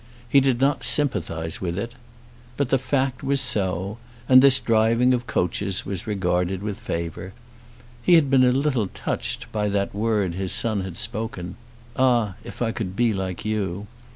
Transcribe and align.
He 0.27 0.39
did 0.39 0.59
not 0.59 0.83
sympathise 0.83 1.61
with 1.61 1.77
it. 1.77 1.93
But 2.57 2.69
the 2.69 2.79
fact 2.79 3.21
was 3.21 3.39
so, 3.39 3.99
and 4.27 4.41
this 4.41 4.59
driving 4.59 5.13
of 5.13 5.27
coaches 5.27 5.85
was 5.85 6.07
regarded 6.07 6.63
with 6.63 6.79
favour. 6.79 7.33
He 8.01 8.15
had 8.15 8.27
been 8.27 8.43
a 8.43 8.51
little 8.51 8.87
touched 8.87 9.51
by 9.51 9.69
that 9.69 9.93
word 9.93 10.33
his 10.33 10.53
son 10.53 10.81
had 10.81 10.97
spoken. 10.97 11.55
"Ah, 11.95 12.33
if 12.43 12.63
I 12.63 12.71
could 12.71 12.95
be 12.95 13.13
like 13.13 13.45
you!" 13.45 13.85